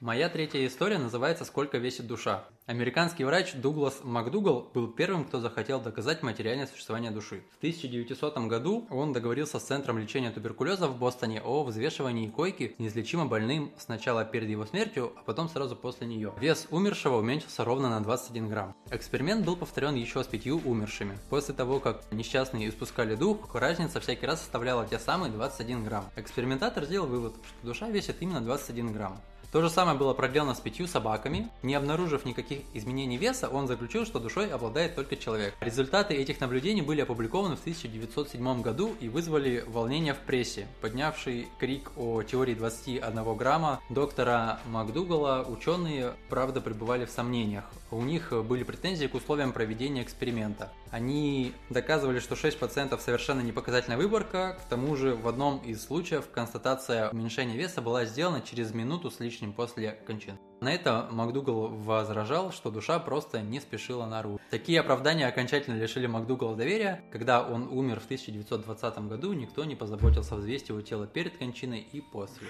Моя 0.00 0.28
третья 0.28 0.64
история 0.64 0.98
называется 0.98 1.44
«Сколько 1.44 1.78
весит 1.78 2.06
душа». 2.06 2.44
Американский 2.66 3.24
врач 3.24 3.54
Дуглас 3.54 3.98
МакДугал 4.04 4.70
был 4.72 4.86
первым, 4.86 5.24
кто 5.24 5.40
захотел 5.40 5.80
доказать 5.80 6.22
материальное 6.22 6.68
существование 6.68 7.10
души. 7.10 7.42
В 7.54 7.56
1900 7.56 8.38
году 8.46 8.86
он 8.90 9.12
договорился 9.12 9.58
с 9.58 9.64
Центром 9.64 9.98
лечения 9.98 10.30
туберкулеза 10.30 10.86
в 10.86 10.96
Бостоне 10.96 11.42
о 11.42 11.64
взвешивании 11.64 12.28
койки 12.28 12.76
неизлечимо 12.78 13.26
больным 13.26 13.72
сначала 13.76 14.24
перед 14.24 14.48
его 14.48 14.66
смертью, 14.66 15.14
а 15.16 15.24
потом 15.24 15.48
сразу 15.48 15.74
после 15.74 16.06
нее. 16.06 16.32
Вес 16.38 16.68
умершего 16.70 17.16
уменьшился 17.16 17.64
ровно 17.64 17.90
на 17.90 18.00
21 18.00 18.48
грамм. 18.48 18.76
Эксперимент 18.92 19.44
был 19.44 19.56
повторен 19.56 19.96
еще 19.96 20.22
с 20.22 20.28
пятью 20.28 20.60
умершими. 20.64 21.18
После 21.28 21.54
того, 21.54 21.80
как 21.80 22.04
несчастные 22.12 22.68
испускали 22.68 23.16
дух, 23.16 23.52
разница 23.52 23.98
всякий 23.98 24.26
раз 24.26 24.42
составляла 24.42 24.86
те 24.86 25.00
самые 25.00 25.32
21 25.32 25.82
грамм. 25.82 26.04
Экспериментатор 26.14 26.84
сделал 26.84 27.08
вывод, 27.08 27.34
что 27.44 27.66
душа 27.66 27.88
весит 27.88 28.18
именно 28.20 28.40
21 28.40 28.92
грамм. 28.92 29.20
То 29.50 29.62
же 29.62 29.70
самое 29.70 29.87
было 29.94 30.14
проделано 30.14 30.54
с 30.54 30.60
пятью 30.60 30.86
собаками. 30.86 31.48
Не 31.62 31.74
обнаружив 31.74 32.24
никаких 32.24 32.60
изменений 32.74 33.16
веса, 33.16 33.48
он 33.48 33.66
заключил, 33.66 34.06
что 34.06 34.18
душой 34.18 34.48
обладает 34.50 34.94
только 34.94 35.16
человек. 35.16 35.54
Результаты 35.60 36.14
этих 36.14 36.40
наблюдений 36.40 36.82
были 36.82 37.00
опубликованы 37.00 37.56
в 37.56 37.60
1907 37.60 38.62
году 38.62 38.94
и 39.00 39.08
вызвали 39.08 39.64
волнение 39.66 40.14
в 40.14 40.18
прессе. 40.18 40.66
Поднявший 40.80 41.48
крик 41.58 41.92
о 41.96 42.22
теории 42.22 42.54
21 42.54 43.36
грамма 43.36 43.80
доктора 43.90 44.60
МакДугала, 44.66 45.44
ученые, 45.48 46.14
правда, 46.28 46.60
пребывали 46.60 47.04
в 47.04 47.10
сомнениях. 47.10 47.64
У 47.90 48.02
них 48.02 48.32
были 48.44 48.64
претензии 48.64 49.06
к 49.06 49.14
условиям 49.14 49.52
проведения 49.52 50.02
эксперимента. 50.02 50.70
Они 50.90 51.52
доказывали, 51.70 52.18
что 52.18 52.34
6% 52.34 52.98
совершенно 53.00 53.40
непоказательная 53.40 53.96
выборка, 53.96 54.58
к 54.60 54.68
тому 54.68 54.94
же 54.94 55.14
в 55.14 55.26
одном 55.26 55.58
из 55.58 55.84
случаев 55.84 56.28
констатация 56.30 57.10
уменьшения 57.10 57.56
веса 57.56 57.80
была 57.80 58.04
сделана 58.04 58.42
через 58.42 58.74
минуту 58.74 59.10
с 59.10 59.20
лишним 59.20 59.52
после 59.52 59.92
кончины. 60.06 60.38
На 60.60 60.72
это 60.72 61.08
МакДугал 61.10 61.68
возражал, 61.68 62.52
что 62.52 62.70
душа 62.70 62.98
просто 62.98 63.40
не 63.40 63.60
спешила 63.60 64.06
наружу. 64.06 64.40
Такие 64.50 64.80
оправдания 64.80 65.26
окончательно 65.26 65.78
лишили 65.78 66.06
МакДугала 66.06 66.56
доверия. 66.56 67.04
Когда 67.12 67.42
он 67.42 67.68
умер 67.68 68.00
в 68.00 68.04
1920 68.04 68.98
году, 69.08 69.32
никто 69.32 69.64
не 69.64 69.76
позаботился 69.76 70.34
взвесить 70.34 70.70
его 70.70 70.80
тело 70.80 71.06
перед 71.06 71.38
кончиной 71.38 71.80
и 71.80 72.00
после. 72.00 72.48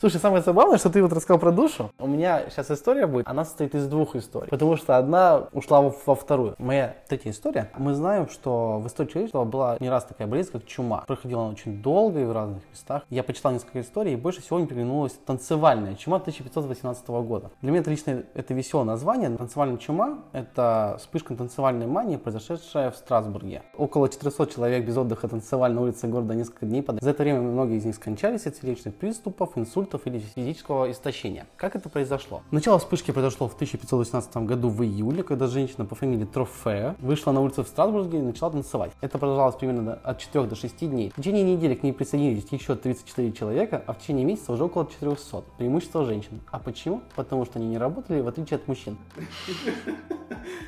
Слушай, 0.00 0.18
самое 0.18 0.42
забавное, 0.42 0.78
что 0.78 0.88
ты 0.88 1.02
вот 1.02 1.12
рассказал 1.12 1.38
про 1.38 1.52
душу. 1.52 1.90
У 1.98 2.06
меня 2.06 2.48
сейчас 2.48 2.70
история 2.70 3.06
будет, 3.06 3.28
она 3.28 3.44
состоит 3.44 3.74
из 3.74 3.86
двух 3.86 4.16
историй. 4.16 4.48
Потому 4.48 4.76
что 4.76 4.96
одна 4.96 5.48
ушла 5.52 5.82
во, 5.82 6.14
вторую. 6.14 6.54
Моя 6.56 6.96
третья 7.06 7.30
история. 7.32 7.70
Мы 7.76 7.92
знаем, 7.92 8.26
что 8.30 8.78
в 8.78 8.86
истории 8.86 9.10
человечества 9.10 9.44
была 9.44 9.76
не 9.78 9.90
раз 9.90 10.06
такая 10.06 10.26
болезнь, 10.26 10.52
как 10.52 10.64
чума. 10.64 11.04
Проходила 11.06 11.42
она 11.42 11.50
очень 11.50 11.82
долго 11.82 12.18
и 12.18 12.24
в 12.24 12.32
разных 12.32 12.62
местах. 12.70 13.02
Я 13.10 13.22
почитал 13.22 13.52
несколько 13.52 13.82
историй, 13.82 14.14
и 14.14 14.16
больше 14.16 14.40
всего 14.40 14.56
мне 14.56 14.66
приглянулась 14.66 15.12
танцевальная 15.26 15.94
чума 15.96 16.16
1518 16.16 17.06
года. 17.08 17.50
Для 17.60 17.70
меня 17.70 17.82
это 17.82 17.90
лично 17.90 18.22
это 18.32 18.54
веселое 18.54 18.86
название. 18.86 19.28
Танцевальная 19.36 19.76
чума– 19.76 20.20
это 20.32 20.96
вспышка 20.98 21.34
танцевальной 21.34 21.86
мании, 21.86 22.16
произошедшая 22.16 22.90
в 22.90 22.96
Страсбурге. 22.96 23.64
Около 23.76 24.08
400 24.08 24.46
человек 24.46 24.86
без 24.86 24.96
отдыха 24.96 25.28
танцевали 25.28 25.74
на 25.74 25.82
улице 25.82 26.08
города 26.08 26.34
несколько 26.34 26.64
дней 26.64 26.82
подряд. 26.82 27.04
За 27.04 27.10
это 27.10 27.22
время 27.22 27.42
многие 27.42 27.76
из 27.76 27.84
них 27.84 27.96
скончались 27.96 28.46
от 28.46 28.56
сердечных 28.56 28.94
приступов, 28.94 29.58
инсультов 29.58 29.89
инсультов 29.90 30.06
или 30.06 30.18
физического 30.18 30.90
истощения. 30.90 31.46
Как 31.56 31.76
это 31.76 31.88
произошло? 31.88 32.42
Начало 32.50 32.78
вспышки 32.78 33.10
произошло 33.10 33.48
в 33.48 33.54
1518 33.54 34.36
году 34.38 34.68
в 34.68 34.82
июле, 34.82 35.22
когда 35.22 35.46
женщина 35.46 35.84
по 35.84 35.94
фамилии 35.94 36.24
Трофея 36.24 36.96
вышла 37.00 37.32
на 37.32 37.40
улицу 37.40 37.64
в 37.64 37.68
Страсбурге 37.68 38.18
и 38.18 38.22
начала 38.22 38.50
танцевать. 38.50 38.92
Это 39.00 39.18
продолжалось 39.18 39.56
примерно 39.56 39.94
от 39.94 40.18
4 40.18 40.46
до 40.46 40.54
6 40.54 40.88
дней. 40.88 41.10
В 41.10 41.16
течение 41.16 41.42
недели 41.42 41.74
к 41.74 41.82
ней 41.82 41.92
присоединились 41.92 42.46
еще 42.50 42.74
34 42.74 43.32
человека, 43.32 43.82
а 43.86 43.92
в 43.92 43.98
течение 43.98 44.24
месяца 44.24 44.52
уже 44.52 44.64
около 44.64 44.86
400. 44.86 45.44
Преимущество 45.58 46.04
женщин. 46.04 46.40
А 46.50 46.58
почему? 46.58 47.02
Потому 47.16 47.44
что 47.44 47.58
они 47.58 47.68
не 47.68 47.78
работали, 47.78 48.20
в 48.20 48.28
отличие 48.28 48.56
от 48.56 48.68
мужчин. 48.68 48.96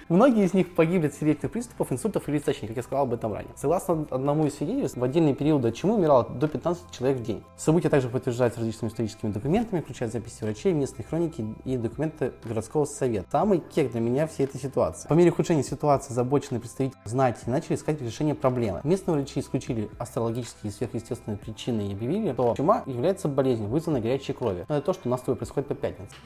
Многие 0.09 0.45
из 0.45 0.54
них 0.54 0.75
погибли 0.75 1.07
от 1.07 1.14
сердечных 1.14 1.52
приступов, 1.52 1.92
инсультов 1.92 2.28
или 2.28 2.38
истощений, 2.38 2.69
как 2.69 2.76
я 2.76 2.83
сказал 2.83 3.04
об 3.04 3.14
этом 3.14 3.33
ранее. 3.33 3.52
Согласно 3.57 4.07
одному 4.11 4.47
из 4.47 4.57
свидетельств, 4.57 4.99
в 4.99 5.04
отдельные 5.04 5.35
периоды 5.35 5.69
от 5.69 5.75
чему 5.75 5.95
умирало 5.95 6.28
до 6.28 6.49
15 6.49 6.90
человек 6.90 7.19
в 7.19 7.23
день. 7.23 7.42
События 7.57 7.88
также 7.88 8.09
подтверждаются 8.09 8.61
различными 8.61 8.90
историческими 8.90 9.31
документами, 9.31 9.81
включая 9.81 10.09
записи 10.09 10.42
врачей, 10.42 10.73
местные 10.73 11.07
хроники 11.07 11.45
и 11.64 11.76
документы 11.76 12.33
городского 12.45 12.85
совета. 12.85 13.26
Самый 13.31 13.59
кек 13.59 13.92
для 13.92 14.00
меня 14.00 14.26
всей 14.26 14.45
этой 14.45 14.61
ситуации. 14.61 15.09
По 15.09 15.14
мере 15.14 15.31
ухудшения 15.31 15.62
ситуации 15.62 16.12
озабоченные 16.12 16.61
представители 16.61 17.00
знати 17.04 17.40
начали 17.47 17.76
искать 17.76 18.00
решение 18.02 18.35
проблемы. 18.35 18.81
Местные 18.85 19.16
врачи 19.16 19.40
исключили 19.40 19.90
астрологические 19.99 20.71
и 20.71 20.75
сверхъестественные 20.75 21.38
причины 21.38 21.88
и 21.88 21.92
объявили, 21.92 22.33
что 22.33 22.54
чума 22.57 22.83
является 22.87 23.28
болезнью, 23.28 23.69
вызванной 23.69 24.00
горячей 24.00 24.33
кровью. 24.33 24.66
Но 24.69 24.76
это 24.76 24.87
то, 24.87 24.92
что 24.92 25.09
у 25.09 25.11
нас 25.11 25.21
с 25.21 25.25
тобой 25.25 25.37
происходит 25.37 25.69
по 25.69 25.75
пятницам. 25.75 26.16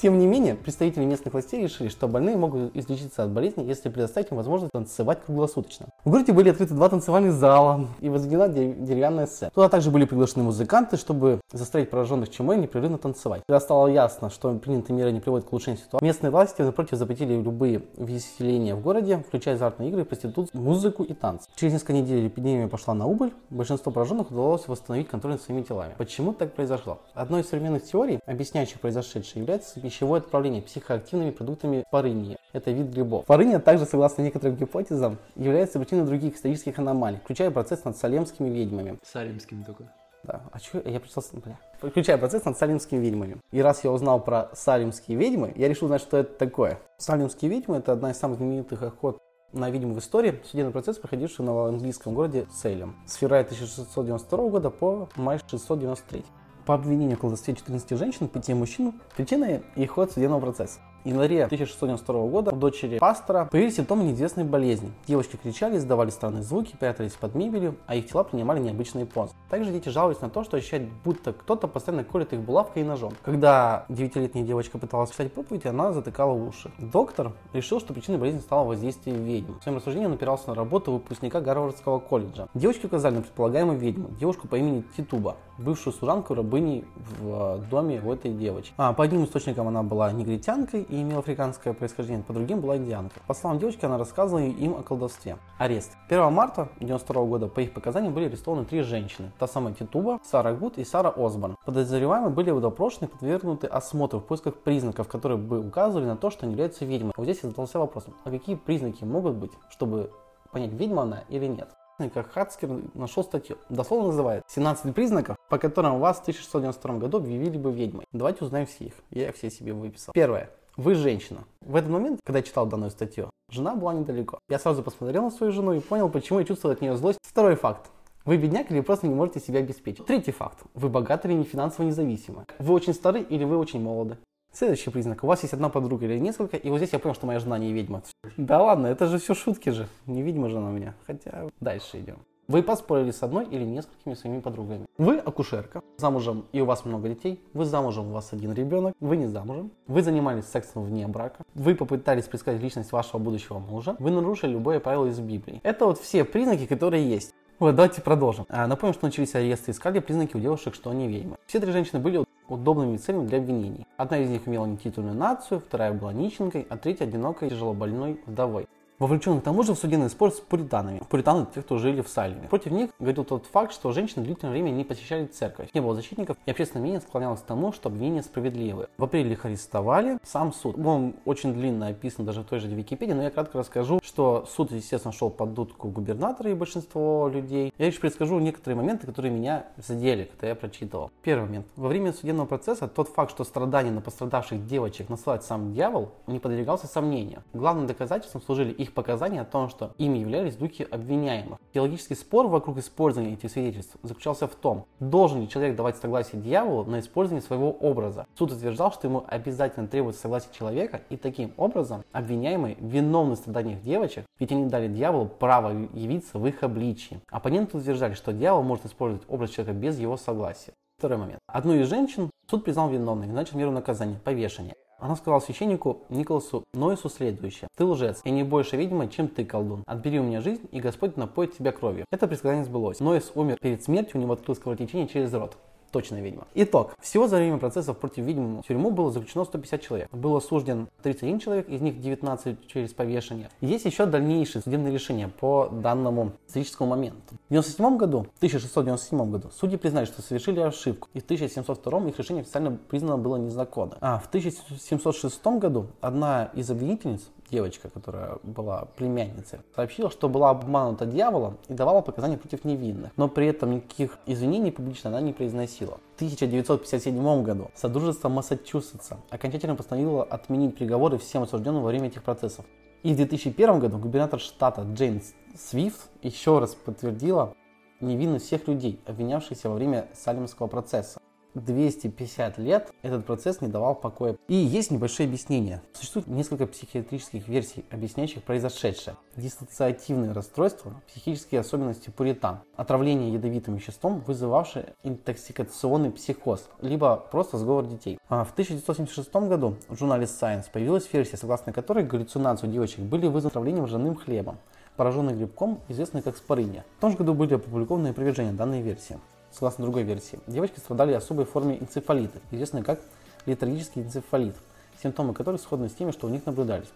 Тем 0.00 0.18
не 0.18 0.26
менее, 0.26 0.54
представители 0.54 1.04
местных 1.04 1.32
властей 1.34 1.62
решили, 1.62 1.88
что 1.88 2.08
больные 2.20 2.36
могут 2.36 2.76
излечиться 2.76 3.22
от 3.22 3.30
болезни, 3.30 3.64
если 3.64 3.88
предоставить 3.88 4.30
им 4.30 4.36
возможность 4.36 4.72
танцевать 4.72 5.24
круглосуточно. 5.24 5.86
В 6.02 6.08
городе 6.08 6.32
были 6.32 6.48
открыты 6.48 6.72
два 6.72 6.88
танцевальных 6.88 7.34
зала 7.34 7.88
и 8.00 8.08
возведена 8.08 8.48
деревянная 8.48 9.26
сцена. 9.26 9.50
Туда 9.54 9.68
также 9.68 9.90
были 9.90 10.06
приглашены 10.06 10.44
музыканты, 10.44 10.96
чтобы 10.96 11.42
заставить 11.52 11.90
пораженных 11.90 12.30
чумой 12.30 12.56
непрерывно 12.56 12.96
танцевать. 12.96 13.42
Когда 13.46 13.60
стало 13.60 13.86
ясно, 13.88 14.30
что 14.30 14.54
принятые 14.54 14.96
меры 14.96 15.12
не 15.12 15.20
приводят 15.20 15.46
к 15.46 15.52
улучшению 15.52 15.78
ситуации, 15.78 16.02
местные 16.02 16.30
власти, 16.30 16.62
напротив, 16.62 16.96
запретили 16.96 17.34
любые 17.34 17.82
веселения 17.98 18.74
в 18.74 18.80
городе, 18.80 19.22
включая 19.28 19.56
азартные 19.56 19.90
игры, 19.90 20.06
проституцию, 20.06 20.58
музыку 20.58 21.02
и 21.02 21.12
танцы. 21.12 21.50
Через 21.54 21.74
несколько 21.74 21.92
недель 21.92 22.26
эпидемия 22.28 22.66
пошла 22.66 22.94
на 22.94 23.06
убыль, 23.06 23.34
большинство 23.50 23.92
пораженных 23.92 24.30
удалось 24.30 24.68
восстановить 24.68 25.08
контроль 25.08 25.32
над 25.32 25.42
своими 25.42 25.60
телами. 25.60 25.92
Почему 25.98 26.32
так 26.32 26.54
произошло? 26.54 27.00
Одной 27.12 27.42
из 27.42 27.50
современных 27.50 27.84
теорий, 27.84 28.20
объясняющих 28.24 28.80
произошедшее, 28.80 29.42
является 29.42 29.78
пищевое 29.78 30.22
отправление 30.22 30.62
психоактивными 30.62 31.30
продуктами 31.30 31.84
парынии. 31.90 32.38
Это 32.52 32.70
вид 32.70 32.88
грибов. 32.88 33.26
Парыния 33.26 33.58
также, 33.60 33.84
согласно 33.84 34.22
некоторым 34.22 34.56
гипотезам, 34.56 35.18
является 35.36 35.78
причиной 35.78 36.04
других 36.04 36.36
исторических 36.36 36.78
аномалий, 36.78 37.18
включая 37.18 37.50
процесс 37.50 37.84
над 37.84 37.96
салемскими 37.96 38.48
ведьмами. 38.48 38.98
Салемскими 39.04 39.62
только. 39.62 39.84
Да. 40.24 40.42
А 40.52 40.58
что 40.58 40.78
я 40.88 41.00
пришел, 41.00 41.22
бля. 41.32 41.58
Включая 41.78 42.18
процесс 42.18 42.44
над 42.44 42.58
салимскими 42.58 42.98
ведьмами. 42.98 43.38
И 43.52 43.62
раз 43.62 43.84
я 43.84 43.90
узнал 43.90 44.20
про 44.20 44.50
салимские 44.52 45.16
ведьмы, 45.16 45.52
я 45.56 45.68
решил 45.68 45.86
узнать, 45.86 46.02
что 46.02 46.18
это 46.18 46.34
такое. 46.34 46.78
Салимские 46.98 47.50
ведьмы 47.50 47.76
это 47.76 47.92
одна 47.92 48.10
из 48.10 48.18
самых 48.18 48.38
знаменитых 48.38 48.82
охот 48.82 49.18
на 49.52 49.70
ведьм 49.70 49.92
в 49.94 49.98
истории 49.98 50.40
судебный 50.44 50.72
процесс, 50.72 50.98
проходивший 50.98 51.44
на 51.44 51.68
английском 51.68 52.14
городе 52.14 52.46
Сейлем 52.52 52.96
с 53.06 53.14
февраля 53.14 53.42
1692 53.42 54.48
года 54.48 54.70
по 54.70 55.08
май 55.16 55.38
693. 55.38 56.24
По 56.66 56.74
обвинению 56.74 57.16
в 57.16 57.20
колдовстве 57.20 57.54
14 57.54 57.98
женщин, 57.98 58.28
5 58.28 58.48
мужчин, 58.50 59.00
причиной 59.16 59.62
их 59.74 59.92
ход 59.92 60.12
судебного 60.12 60.40
процесса. 60.40 60.78
Январе 61.04 61.44
1692 61.44 62.26
года 62.26 62.50
у 62.50 62.56
дочери 62.56 62.98
пастора 62.98 63.48
появились 63.50 63.76
симптомы 63.76 64.04
неизвестной 64.04 64.44
болезни. 64.44 64.92
Девочки 65.06 65.36
кричали, 65.36 65.78
издавали 65.78 66.10
странные 66.10 66.42
звуки, 66.42 66.76
прятались 66.78 67.12
под 67.12 67.34
мебелью, 67.34 67.76
а 67.86 67.94
их 67.94 68.10
тела 68.10 68.22
принимали 68.22 68.60
необычные 68.60 69.06
позы. 69.06 69.32
Также 69.48 69.72
дети 69.72 69.88
жаловались 69.88 70.20
на 70.20 70.28
то, 70.28 70.44
что 70.44 70.58
ощущают, 70.58 70.90
будто 71.02 71.32
кто-то 71.32 71.68
постоянно 71.68 72.04
колет 72.04 72.34
их 72.34 72.40
булавкой 72.40 72.82
и 72.82 72.84
ножом. 72.84 73.14
Когда 73.22 73.86
девятилетняя 73.88 74.44
девочка 74.44 74.76
пыталась 74.76 75.10
читать 75.10 75.32
проповедь, 75.32 75.64
она 75.64 75.92
затыкала 75.92 76.32
уши. 76.32 76.70
Доктор 76.78 77.32
решил, 77.54 77.80
что 77.80 77.94
причиной 77.94 78.18
болезни 78.18 78.40
стало 78.40 78.66
воздействие 78.66 79.16
ведьм. 79.16 79.54
В 79.58 79.62
своем 79.62 79.78
рассуждении 79.78 80.06
он 80.06 80.12
опирался 80.12 80.50
на 80.50 80.54
работу 80.54 80.92
выпускника 80.92 81.40
Гарвардского 81.40 81.98
колледжа. 81.98 82.48
Девочки 82.52 82.84
указали 82.84 83.14
на 83.14 83.22
предполагаемую 83.22 83.78
ведьму, 83.78 84.10
девушку 84.20 84.48
по 84.48 84.56
имени 84.56 84.84
Титуба, 84.96 85.36
бывшую 85.56 85.94
служанку 85.94 86.34
рабыни 86.34 86.84
в 86.96 87.58
э, 87.58 87.70
доме 87.70 88.02
у 88.04 88.12
этой 88.12 88.32
девочки. 88.32 88.74
А, 88.76 88.92
по 88.92 89.04
одним 89.04 89.24
источникам 89.24 89.66
она 89.66 89.82
была 89.82 90.12
негритянкой, 90.12 90.86
и 90.90 91.02
имела 91.02 91.20
африканское 91.20 91.72
происхождение, 91.72 92.24
по 92.24 92.32
другим 92.32 92.60
была 92.60 92.76
индианка. 92.76 93.20
По 93.26 93.34
словам 93.34 93.58
девочки, 93.58 93.84
она 93.84 93.98
рассказывала 93.98 94.42
им 94.42 94.74
о 94.74 94.82
колдовстве. 94.82 95.38
Арест. 95.58 95.92
1 96.08 96.32
марта 96.32 96.62
1992 96.62 97.24
года 97.24 97.48
по 97.48 97.60
их 97.60 97.72
показаниям 97.72 98.12
были 98.12 98.26
арестованы 98.26 98.64
три 98.64 98.82
женщины. 98.82 99.32
Та 99.38 99.46
самая 99.46 99.74
Титуба, 99.74 100.20
Сара 100.24 100.52
Гуд 100.52 100.78
и 100.78 100.84
Сара 100.84 101.10
Осборн. 101.10 101.56
Подозреваемые 101.64 102.30
были 102.30 102.50
допрошены 102.58 103.06
и 103.06 103.08
подвергнуты 103.08 103.66
осмотру 103.66 104.18
в 104.20 104.24
поисках 104.24 104.56
признаков, 104.56 105.08
которые 105.08 105.38
бы 105.38 105.60
указывали 105.60 106.06
на 106.06 106.16
то, 106.16 106.30
что 106.30 106.44
они 106.44 106.52
являются 106.52 106.84
ведьмой. 106.84 107.12
Вот 107.16 107.24
здесь 107.24 107.40
я 107.42 107.48
задался 107.48 107.78
вопросом, 107.78 108.14
а 108.24 108.30
какие 108.30 108.56
признаки 108.56 109.04
могут 109.04 109.36
быть, 109.36 109.52
чтобы 109.70 110.10
понять, 110.50 110.72
ведьма 110.72 111.02
она 111.02 111.24
или 111.28 111.46
нет? 111.46 111.68
как 112.08 112.32
Хацкер 112.32 112.80
нашел 112.94 113.22
статью. 113.22 113.58
Дословно 113.68 114.06
называет 114.06 114.44
17 114.48 114.94
признаков, 114.94 115.36
по 115.50 115.58
которым 115.58 116.00
вас 116.00 116.18
в 116.18 116.22
1692 116.22 116.94
году 116.96 117.18
объявили 117.18 117.58
бы 117.58 117.70
ведьмой. 117.72 118.06
Давайте 118.12 118.44
узнаем 118.44 118.66
все 118.66 118.86
их. 118.86 118.94
Я 119.10 119.28
их 119.28 119.36
все 119.36 119.50
себе 119.50 119.74
выписал. 119.74 120.12
Первое. 120.14 120.50
Вы 120.80 120.94
женщина. 120.94 121.44
В 121.60 121.76
этот 121.76 121.90
момент, 121.90 122.20
когда 122.24 122.38
я 122.38 122.42
читал 122.42 122.64
данную 122.64 122.90
статью, 122.90 123.28
жена 123.50 123.74
была 123.74 123.92
недалеко. 123.92 124.38
Я 124.48 124.58
сразу 124.58 124.82
посмотрел 124.82 125.24
на 125.24 125.30
свою 125.30 125.52
жену 125.52 125.74
и 125.74 125.80
понял, 125.80 126.08
почему 126.08 126.38
я 126.38 126.46
чувствую 126.46 126.72
от 126.72 126.80
нее 126.80 126.96
злость. 126.96 127.18
Второй 127.22 127.54
факт. 127.54 127.90
Вы 128.24 128.38
бедняк 128.38 128.70
или 128.72 128.80
просто 128.80 129.06
не 129.06 129.14
можете 129.14 129.40
себя 129.40 129.58
обеспечить. 129.58 130.06
Третий 130.06 130.32
факт. 130.32 130.60
Вы 130.72 130.88
богаты 130.88 131.28
или 131.28 131.34
не 131.34 131.44
финансово 131.44 131.84
независимы. 131.84 132.46
Вы 132.58 132.72
очень 132.72 132.94
стары 132.94 133.20
или 133.20 133.44
вы 133.44 133.58
очень 133.58 133.82
молоды. 133.82 134.16
Следующий 134.54 134.88
признак. 134.88 135.22
У 135.22 135.26
вас 135.26 135.42
есть 135.42 135.52
одна 135.52 135.68
подруга 135.68 136.06
или 136.06 136.18
несколько, 136.18 136.56
и 136.56 136.70
вот 136.70 136.78
здесь 136.78 136.94
я 136.94 136.98
понял, 136.98 137.14
что 137.14 137.26
моя 137.26 137.40
жена 137.40 137.58
не 137.58 137.74
ведьма. 137.74 138.02
Да 138.38 138.62
ладно, 138.62 138.86
это 138.86 139.06
же 139.06 139.18
все 139.18 139.34
шутки 139.34 139.68
же. 139.68 139.86
Не 140.06 140.22
ведьма 140.22 140.48
жена 140.48 140.70
у 140.70 140.72
меня. 140.72 140.94
Хотя 141.06 141.50
дальше 141.60 142.00
идем. 142.00 142.20
Вы 142.50 142.64
поспорили 142.64 143.12
с 143.12 143.22
одной 143.22 143.44
или 143.44 143.62
несколькими 143.62 144.14
своими 144.14 144.40
подругами. 144.40 144.86
Вы 144.98 145.18
акушерка, 145.18 145.82
замужем 145.98 146.46
и 146.50 146.60
у 146.60 146.64
вас 146.64 146.84
много 146.84 147.08
детей. 147.08 147.40
Вы 147.52 147.64
замужем, 147.64 148.08
у 148.08 148.12
вас 148.12 148.32
один 148.32 148.52
ребенок. 148.54 148.96
Вы 148.98 149.18
не 149.18 149.26
замужем. 149.26 149.70
Вы 149.86 150.02
занимались 150.02 150.46
сексом 150.46 150.82
вне 150.82 151.06
брака. 151.06 151.44
Вы 151.54 151.76
попытались 151.76 152.24
предсказать 152.24 152.60
личность 152.60 152.90
вашего 152.90 153.20
будущего 153.20 153.60
мужа. 153.60 153.94
Вы 154.00 154.10
нарушили 154.10 154.50
любое 154.50 154.80
правило 154.80 155.06
из 155.06 155.20
Библии. 155.20 155.60
Это 155.62 155.86
вот 155.86 156.00
все 156.00 156.24
признаки, 156.24 156.66
которые 156.66 157.08
есть. 157.08 157.32
Вот, 157.60 157.76
давайте 157.76 158.02
продолжим. 158.02 158.46
А, 158.48 158.66
напомним, 158.66 158.94
что 158.94 159.06
начались 159.06 159.36
аресты, 159.36 159.70
искали 159.70 160.00
признаки 160.00 160.36
у 160.36 160.40
девушек, 160.40 160.74
что 160.74 160.90
они 160.90 161.06
ведьмы. 161.06 161.36
Все 161.46 161.60
три 161.60 161.70
женщины 161.70 162.00
были 162.00 162.24
удобными 162.48 162.96
целями 162.96 163.28
для 163.28 163.38
обвинений. 163.38 163.86
Одна 163.96 164.18
из 164.18 164.28
них 164.28 164.48
имела 164.48 164.66
нетитульную 164.66 165.14
нацию, 165.14 165.60
вторая 165.60 165.92
была 165.92 166.12
нищенкой, 166.12 166.66
а 166.68 166.76
третья 166.76 167.04
одинокой 167.04 167.48
тяжелобольной 167.48 168.20
вдовой 168.26 168.66
вовлеченных 169.00 169.40
к 169.40 169.44
тому 169.44 169.64
же 169.64 169.74
в 169.74 169.78
судебный 169.78 170.10
спор 170.10 170.30
с 170.30 170.38
пуританами. 170.38 171.02
Пуританы– 171.08 171.46
те, 171.54 171.62
кто 171.62 171.78
жили 171.78 172.02
в 172.02 172.08
Сальме. 172.08 172.46
Против 172.48 172.70
них 172.70 172.90
говорил 173.00 173.24
тот 173.24 173.46
факт, 173.46 173.72
что 173.72 173.90
женщины 173.92 174.24
длительное 174.24 174.52
время 174.52 174.70
не 174.70 174.84
посещали 174.84 175.26
церковь, 175.26 175.70
не 175.74 175.80
было 175.80 175.94
защитников, 175.94 176.36
и 176.46 176.50
общественное 176.50 176.82
мнение 176.82 177.00
склонялось 177.00 177.40
к 177.40 177.44
тому, 177.44 177.72
что 177.72 177.88
обвинения 177.88 178.22
справедливы. 178.22 178.88
В 178.98 179.04
апреле 179.04 179.32
их 179.32 179.44
арестовали, 179.44 180.18
сам 180.22 180.52
суд. 180.52 180.78
Он 180.78 181.14
очень 181.24 181.54
длинно 181.54 181.88
описан 181.88 182.24
даже 182.24 182.42
в 182.42 182.44
той 182.44 182.60
же 182.60 182.68
Википедии, 182.68 183.12
но 183.12 183.22
я 183.22 183.30
кратко 183.30 183.58
расскажу, 183.58 184.00
что 184.04 184.46
суд, 184.54 184.70
естественно, 184.72 185.12
шел 185.12 185.30
под 185.30 185.54
дудку 185.54 185.88
губернатора 185.88 186.50
и 186.50 186.54
большинство 186.54 187.30
людей. 187.32 187.72
Я 187.78 187.86
лишь 187.86 187.98
предскажу 187.98 188.38
некоторые 188.38 188.76
моменты, 188.76 189.06
которые 189.06 189.32
меня 189.32 189.64
задели, 189.78 190.24
когда 190.24 190.48
я 190.48 190.54
прочитывал. 190.54 191.10
Первый 191.22 191.46
момент. 191.46 191.66
Во 191.76 191.88
время 191.88 192.12
судебного 192.12 192.46
процесса 192.46 192.86
тот 192.86 193.08
факт, 193.08 193.30
что 193.30 193.44
страдания 193.44 193.90
на 193.90 194.02
пострадавших 194.02 194.66
девочек 194.66 195.08
насылает 195.08 195.42
сам 195.42 195.72
дьявол, 195.72 196.10
не 196.26 196.38
подвергался 196.38 196.86
сомнению. 196.86 197.42
Главным 197.54 197.86
доказательством 197.86 198.42
служили 198.42 198.72
их 198.72 198.89
их 198.90 198.94
показания 198.94 199.40
о 199.40 199.44
том, 199.44 199.68
что 199.68 199.92
ими 199.98 200.18
являлись 200.18 200.56
духи 200.56 200.86
обвиняемых. 200.88 201.58
Теологический 201.72 202.16
спор 202.16 202.48
вокруг 202.48 202.78
использования 202.78 203.34
этих 203.34 203.50
свидетельств 203.50 203.96
заключался 204.02 204.46
в 204.46 204.54
том, 204.54 204.86
должен 204.98 205.40
ли 205.40 205.48
человек 205.48 205.76
давать 205.76 205.96
согласие 205.96 206.40
дьяволу 206.40 206.84
на 206.84 207.00
использование 207.00 207.42
своего 207.42 207.70
образа. 207.70 208.26
Суд 208.36 208.52
утверждал, 208.52 208.92
что 208.92 209.06
ему 209.06 209.24
обязательно 209.26 209.86
требуется 209.86 210.22
согласие 210.22 210.52
человека, 210.52 211.00
и 211.08 211.16
таким 211.16 211.52
образом 211.56 212.04
обвиняемые 212.12 212.76
виновны 212.80 213.34
в 213.34 213.38
страданиях 213.38 213.82
девочек, 213.82 214.24
ведь 214.38 214.52
они 214.52 214.66
дали 214.66 214.88
дьяволу 214.88 215.26
право 215.26 215.70
явиться 215.94 216.38
в 216.38 216.46
их 216.46 216.62
обличии. 216.62 217.20
Оппоненты 217.30 217.78
утверждали, 217.78 218.14
что 218.14 218.32
дьявол 218.32 218.62
может 218.62 218.86
использовать 218.86 219.24
образ 219.28 219.50
человека 219.50 219.78
без 219.78 219.98
его 219.98 220.16
согласия. 220.16 220.72
Второй 220.98 221.18
момент. 221.18 221.38
Одну 221.46 221.74
из 221.74 221.88
женщин 221.88 222.30
суд 222.50 222.64
признал 222.64 222.90
виновной 222.90 223.28
и 223.28 223.30
начал 223.30 223.56
меру 223.56 223.70
наказания– 223.70 224.20
повешение. 224.24 224.74
Она 225.00 225.16
сказала 225.16 225.40
священнику 225.40 226.02
Николасу 226.10 226.64
Нойсу 226.74 227.08
следующее. 227.08 227.68
«Ты 227.76 227.84
лжец, 227.84 228.20
и 228.24 228.30
не 228.30 228.42
больше 228.42 228.76
видимо, 228.76 229.08
чем 229.08 229.28
ты, 229.28 229.44
колдун. 229.44 229.82
Отбери 229.86 230.20
у 230.20 230.22
меня 230.22 230.40
жизнь, 230.40 230.68
и 230.70 230.80
Господь 230.80 231.16
напоит 231.16 231.56
тебя 231.56 231.72
кровью». 231.72 232.04
Это 232.10 232.28
предсказание 232.28 232.64
сбылось. 232.64 233.00
Нойс 233.00 233.32
умер 233.34 233.58
перед 233.60 233.82
смертью, 233.82 234.20
у 234.20 234.22
него 234.22 234.34
открылось 234.34 234.60
кровотечение 234.60 235.08
через 235.08 235.32
рот 235.32 235.56
точно 235.90 236.20
ведьма. 236.20 236.46
Итог. 236.54 236.94
Всего 237.00 237.28
за 237.28 237.36
время 237.36 237.58
процессов 237.58 237.98
против 237.98 238.24
ведьм 238.24 238.60
в 238.60 238.66
тюрьму 238.66 238.90
было 238.90 239.10
заключено 239.10 239.44
150 239.44 239.80
человек. 239.80 240.10
Был 240.12 240.36
осужден 240.36 240.88
31 241.02 241.38
человек, 241.40 241.68
из 241.68 241.80
них 241.80 242.00
19 242.00 242.66
через 242.66 242.92
повешение. 242.92 243.48
Есть 243.60 243.84
еще 243.84 244.06
дальнейшие 244.06 244.62
судебные 244.62 244.92
решения 244.92 245.28
по 245.28 245.68
данному 245.70 246.32
историческому 246.46 246.90
моменту. 246.90 247.34
В 247.48 247.52
97 247.52 247.96
году, 247.96 248.18
1697 248.38 249.30
году, 249.30 249.50
судьи 249.52 249.76
признали, 249.76 250.04
что 250.06 250.22
совершили 250.22 250.60
ошибку, 250.60 251.08
и 251.14 251.20
в 251.20 251.24
1702 251.24 252.08
их 252.08 252.18
решение 252.18 252.42
официально 252.42 252.78
признано 252.88 253.18
было 253.18 253.36
незаконным. 253.36 253.98
А 254.00 254.18
в 254.18 254.28
1706 254.28 255.46
году 255.58 255.86
одна 256.00 256.50
из 256.54 256.70
обвинительниц 256.70 257.22
девочка, 257.50 257.88
которая 257.88 258.38
была 258.42 258.86
племянницей, 258.96 259.60
сообщила, 259.74 260.10
что 260.10 260.28
была 260.28 260.50
обманута 260.50 261.06
дьяволом 261.06 261.58
и 261.68 261.74
давала 261.74 262.00
показания 262.00 262.36
против 262.36 262.64
невинных, 262.64 263.12
но 263.16 263.28
при 263.28 263.46
этом 263.46 263.72
никаких 263.72 264.18
извинений 264.26 264.72
публично 264.72 265.10
она 265.10 265.20
не 265.20 265.32
произносила. 265.32 265.98
В 266.12 266.16
1957 266.16 267.42
году 267.42 267.70
Содружество 267.74 268.28
Массачусетса 268.28 269.18
окончательно 269.30 269.76
постановило 269.76 270.22
отменить 270.22 270.76
приговоры 270.76 271.18
всем 271.18 271.42
осужденным 271.42 271.82
во 271.82 271.88
время 271.88 272.08
этих 272.08 272.22
процессов. 272.22 272.64
И 273.02 273.14
в 273.14 273.16
2001 273.16 273.78
году 273.78 273.98
губернатор 273.98 274.38
штата 274.38 274.82
Джеймс 274.82 275.32
Свифт 275.56 276.10
еще 276.22 276.58
раз 276.58 276.74
подтвердила 276.74 277.54
невинность 278.00 278.46
всех 278.46 278.68
людей, 278.68 279.00
обвинявшихся 279.06 279.68
во 279.68 279.74
время 279.74 280.08
Салемского 280.14 280.66
процесса. 280.66 281.20
250 281.54 282.58
лет 282.58 282.92
этот 283.02 283.26
процесс 283.26 283.60
не 283.60 283.68
давал 283.68 283.94
покоя. 283.94 284.36
И 284.48 284.54
есть 284.54 284.90
небольшое 284.90 285.26
объяснение. 285.26 285.82
Существует 285.92 286.26
несколько 286.26 286.66
психиатрических 286.66 287.48
версий, 287.48 287.84
объясняющих 287.90 288.42
произошедшее. 288.42 289.16
Диссоциативные 289.36 290.32
расстройства, 290.32 291.00
психические 291.08 291.60
особенности 291.60 292.10
пуритан, 292.10 292.60
отравление 292.76 293.32
ядовитым 293.32 293.76
веществом, 293.76 294.20
вызывавшее 294.20 294.94
интоксикационный 295.02 296.10
психоз, 296.10 296.68
либо 296.80 297.16
просто 297.16 297.58
сговор 297.58 297.86
детей. 297.86 298.18
А 298.28 298.44
в 298.44 298.52
1976 298.52 299.32
году 299.48 299.76
в 299.88 299.98
журнале 299.98 300.24
Science 300.24 300.66
появилась 300.72 301.12
версия, 301.12 301.36
согласно 301.36 301.72
которой 301.72 302.04
галлюцинации 302.04 302.66
у 302.66 302.70
девочек 302.70 303.00
были 303.00 303.26
вызваны 303.26 303.50
отравлением 303.50 303.84
ржаным 303.84 304.14
хлебом, 304.14 304.58
пораженный 304.96 305.34
грибком, 305.34 305.80
известный 305.88 306.22
как 306.22 306.36
спориния. 306.36 306.84
В 306.98 307.00
том 307.00 307.10
же 307.10 307.16
году 307.16 307.34
были 307.34 307.54
опубликованы 307.54 308.08
опровержения 308.08 308.52
данной 308.52 308.82
версии. 308.82 309.18
Согласно 309.52 309.84
другой 309.84 310.04
версии, 310.04 310.38
девочки 310.46 310.78
страдали 310.78 311.12
особой 311.12 311.44
формой 311.44 311.78
энцефалита, 311.78 312.38
известной 312.50 312.82
как 312.82 313.00
летаргический 313.46 314.02
энцефалит, 314.02 314.54
симптомы 315.02 315.34
которых 315.34 315.60
сходны 315.60 315.88
с 315.88 315.94
теми, 315.94 316.12
что 316.12 316.26
у 316.26 316.30
них 316.30 316.46
наблюдались. 316.46 316.88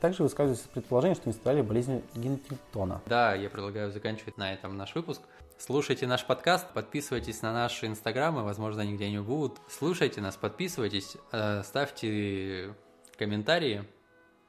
Также 0.00 0.22
высказывается 0.22 0.68
предположение, 0.68 1.16
что 1.16 1.24
они 1.26 1.34
страдали 1.34 1.62
болезнью 1.62 2.02
Гинтингтона. 2.14 3.02
Да, 3.06 3.34
я 3.34 3.50
предлагаю 3.50 3.90
заканчивать 3.90 4.38
на 4.38 4.52
этом 4.54 4.76
наш 4.76 4.94
выпуск. 4.94 5.22
Слушайте 5.58 6.06
наш 6.06 6.24
подкаст, 6.24 6.68
подписывайтесь 6.72 7.42
на 7.42 7.52
наши 7.52 7.86
инстаграмы, 7.86 8.44
возможно, 8.44 8.82
они 8.82 8.94
где-нибудь 8.94 9.26
будут. 9.26 9.60
Слушайте 9.68 10.20
нас, 10.20 10.36
подписывайтесь, 10.36 11.16
э, 11.32 11.62
ставьте 11.64 12.74
комментарии 13.18 13.84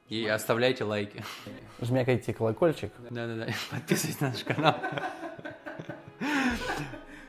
и 0.08 0.24
оставляйте 0.26 0.84
лайки. 0.84 1.24
Жмякайте 1.80 2.32
колокольчик. 2.32 2.92
Да-да-да, 3.10 3.48
подписывайтесь 3.72 4.20
на 4.20 4.28
наш 4.28 4.44
канал. 4.44 4.76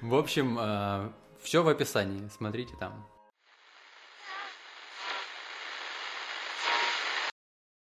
В 0.01 0.15
общем, 0.15 1.13
все 1.41 1.63
в 1.63 1.67
описании, 1.67 2.27
смотрите 2.35 2.73
там. 2.79 3.07